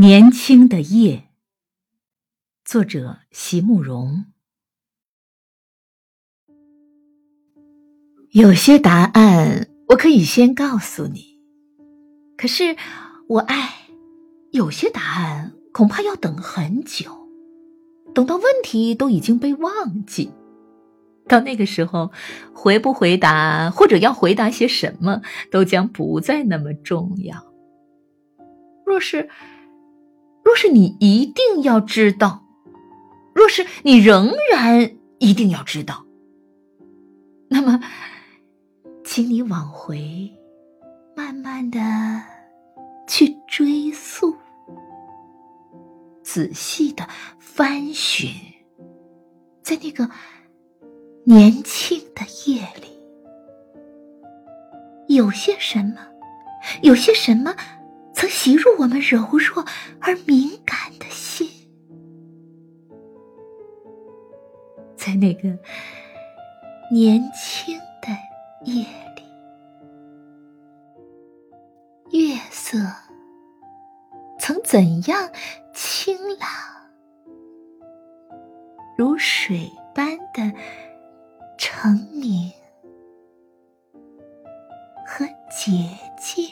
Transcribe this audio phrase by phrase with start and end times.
[0.00, 1.24] 年轻的夜，
[2.64, 4.24] 作者席慕容。
[8.30, 11.38] 有些答案我可以先告诉你，
[12.38, 12.78] 可是
[13.28, 13.90] 我爱
[14.52, 17.28] 有些答案恐怕要等很久，
[18.14, 20.30] 等到问题都已经被忘记，
[21.28, 22.10] 到那个时候，
[22.54, 25.20] 回不回答或者要回答些什么，
[25.50, 27.52] 都将不再那么重要。
[28.86, 29.28] 若是。
[30.50, 32.42] 若是你一定要知道，
[33.32, 36.04] 若是你仍然一定要知道，
[37.48, 37.80] 那么，
[39.04, 40.28] 请你往回，
[41.14, 41.78] 慢慢的
[43.06, 44.34] 去追溯，
[46.24, 47.08] 仔细的
[47.38, 48.28] 翻寻，
[49.62, 50.10] 在那个
[51.22, 52.88] 年轻的夜里，
[55.14, 55.98] 有些什么，
[56.82, 57.54] 有些什么。
[58.20, 59.64] 曾袭入我们柔弱
[59.98, 61.48] 而敏感的心，
[64.94, 65.48] 在那个
[66.92, 68.08] 年轻的
[68.70, 68.84] 夜
[69.16, 69.22] 里，
[72.10, 72.76] 月色
[74.38, 75.30] 曾怎样
[75.72, 76.46] 清朗，
[78.98, 80.52] 如水般的
[81.56, 82.52] 澄明
[85.06, 85.88] 和洁
[86.20, 86.50] 净。